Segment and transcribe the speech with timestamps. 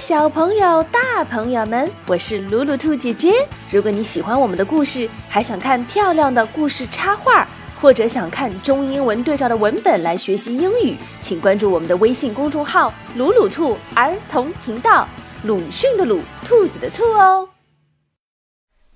[0.00, 3.34] 小朋友、大朋友们，我是鲁鲁兔姐姐。
[3.68, 7.44] 如果你喜欢我们的故事，还想看漂亮的故事插画，
[7.80, 15.06] 或者想看中英文对照的文本来学习英语，请关注我们的微信公众号“鲁鲁兔儿童频道”。
[15.42, 17.48] 鲁迅的鲁，兔子的兔哦。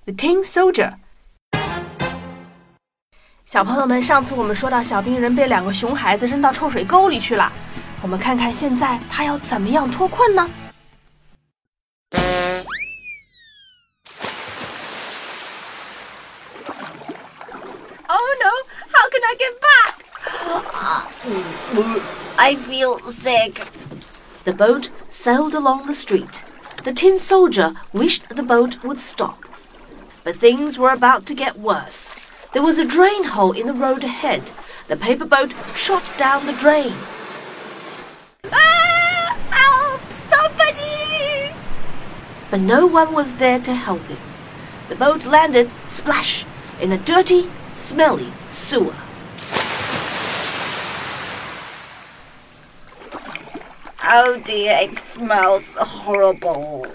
[0.05, 0.93] The Tin Soldier。
[3.43, 7.51] 小朋友们，上次我们说到小兵人被两个熊孩子扔到臭水沟里去了。
[8.01, 10.49] 我们看看现在他要怎么样脱困呢
[19.33, 20.05] How I get back?
[22.37, 23.67] I feel sick.
[24.43, 26.43] The boat sailed along the street.
[26.83, 29.45] The tin soldier wished the boat would stop.
[30.23, 32.15] But things were about to get worse.
[32.53, 34.51] There was a drain hole in the road ahead.
[34.87, 36.93] The paper boat shot down the drain.
[38.51, 40.01] Ah, help!
[40.29, 41.55] Somebody!
[42.51, 44.19] But no one was there to help him.
[44.89, 46.45] The boat landed, splash,
[46.79, 48.93] in a dirty, smelly sewer.
[54.05, 56.85] Oh dear, it smells horrible.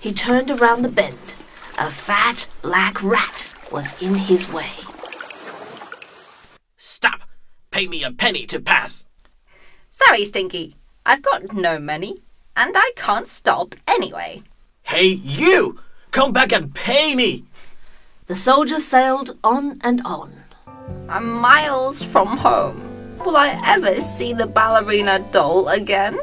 [0.00, 1.34] He turned around the bend.
[1.78, 4.70] A fat black rat was in his way.
[6.76, 7.22] Stop!
[7.70, 9.06] Pay me a penny to pass.
[9.90, 10.76] Sorry, Stinky.
[11.04, 12.22] I've got no money,
[12.56, 14.42] and I can't stop anyway.
[14.82, 15.80] Hey, you!
[16.10, 17.44] Come back and pay me!
[18.26, 20.32] The soldier sailed on and on.
[21.08, 22.83] I'm miles from home.
[23.18, 26.18] Will I ever see the ballerina doll again?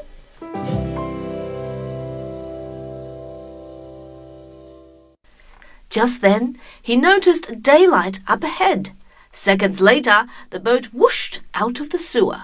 [5.89, 8.92] Just then, he noticed daylight up ahead.
[9.33, 12.44] Seconds later, the boat whooshed out of the sewer.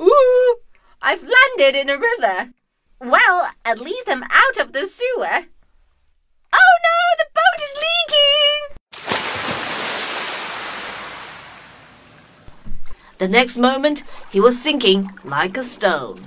[0.00, 0.56] Ooh!
[1.02, 2.52] I've landed in a river.
[3.00, 5.46] Well, at least I'm out of the sewer.
[6.52, 8.76] Oh no, the boat is leaking!
[13.20, 16.24] The next moment, he was sinking like a stone.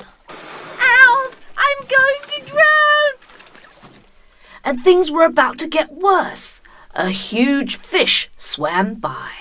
[0.80, 1.31] Ow!
[1.58, 3.14] I'm going to drown!
[4.64, 6.62] And things were about to get worse.
[6.94, 9.32] A huge fish swam by.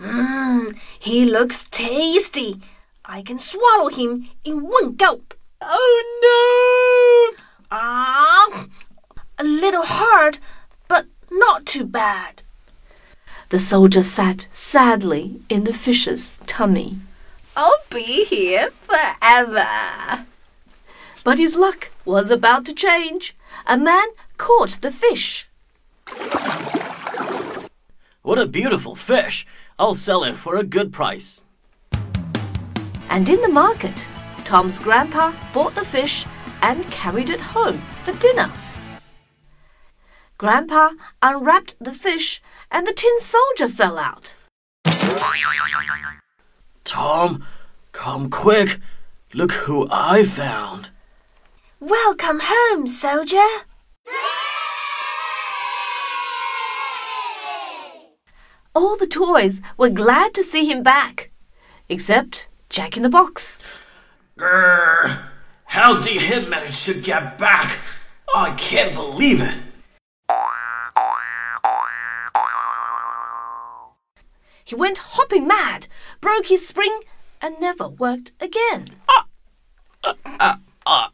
[0.00, 2.58] Mmm, he looks tasty.
[3.04, 5.34] I can swallow him in one gulp.
[5.60, 7.44] Oh no!
[7.70, 8.64] Ah,
[9.36, 10.38] a little hard,
[10.88, 12.42] but not too bad.
[13.50, 16.98] The soldier sat sadly in the fish's tummy.
[17.56, 20.26] I'll be here forever.
[21.24, 23.34] But his luck was about to change.
[23.66, 25.48] A man caught the fish.
[28.22, 29.46] What a beautiful fish!
[29.78, 31.42] I'll sell it for a good price.
[33.08, 34.06] And in the market,
[34.44, 36.26] Tom's grandpa bought the fish
[36.60, 38.52] and carried it home for dinner.
[40.38, 40.90] Grandpa
[41.20, 42.40] unwrapped the fish
[42.70, 44.36] and the tin soldier fell out.
[46.84, 47.44] Tom,
[47.90, 48.78] come quick.
[49.34, 50.90] Look who I found.
[51.80, 53.48] Welcome home, soldier.
[58.76, 61.32] All the toys were glad to see him back,
[61.88, 63.58] except Jack in the Box.
[64.38, 65.18] Grrr!
[65.64, 67.78] How did he manage to get back?
[68.32, 69.67] I can't believe it.
[74.68, 75.86] He went hopping mad,
[76.20, 77.00] broke his spring,
[77.40, 78.90] and never worked again.
[80.04, 81.08] Uh, uh, uh,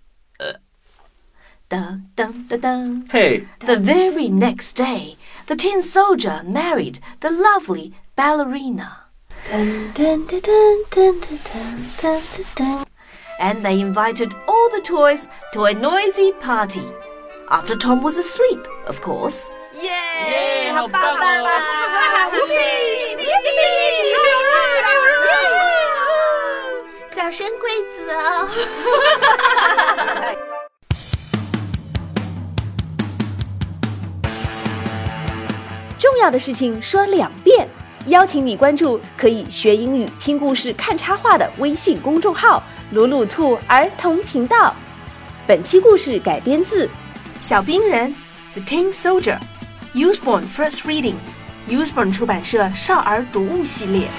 [1.69, 3.07] dun, dun, dun, dun.
[3.13, 3.47] Hey.
[3.61, 5.17] The very next day,
[5.47, 9.05] the tin soldier married the lovely ballerina.
[9.49, 12.87] Dun, dun, dun, dun, dun, dun, dun, dun, dun.
[13.39, 16.89] And they invited all the toys to a noisy party.
[17.51, 19.53] After Tom was asleep, of course.
[19.81, 20.55] Yay!
[20.75, 20.89] 好
[27.25, 27.31] 棒哦！
[27.31, 28.49] 早生贵子哦！
[35.99, 37.67] 重要的事情说两遍。
[38.09, 42.63] 邀请你关注可以学英语、听故事、看插画的微信公众号
[42.93, 44.75] “鲁鲁兔儿童频道”。
[45.49, 46.87] 本期故事改编自
[47.41, 48.15] 《小兵人》
[48.61, 54.11] （The Tin Soldier），Usborne First Reading，Usborne 出版社少儿读物系列。